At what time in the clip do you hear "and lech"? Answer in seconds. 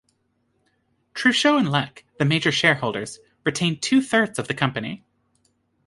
1.59-2.05